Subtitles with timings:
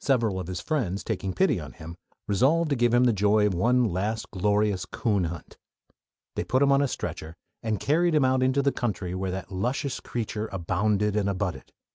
[0.00, 1.94] Several of his friends, taking pity on him,
[2.26, 5.58] resolved to give him the joy of one last glorious coon hunt.
[6.36, 9.52] They put him on a stretcher and carried him out into the country where that
[9.52, 11.70] luscious creature "abounded and abutted."